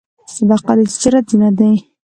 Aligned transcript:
صداقت 0.35 0.77
د 0.85 0.87
تجارت 0.93 1.25
زینت 1.31 1.53
دی. 1.59 1.71